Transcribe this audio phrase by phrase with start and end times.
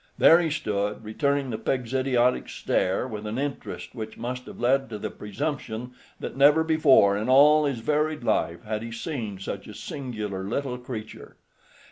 [0.17, 4.89] There he stood, returning the pig's idiotic stare with an interest which must have led
[4.89, 9.67] to the presumption that never before in all his varied life had he seen such
[9.67, 11.37] a singular little creature.